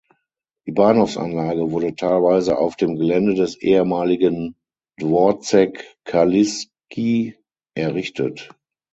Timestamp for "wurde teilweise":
1.69-2.57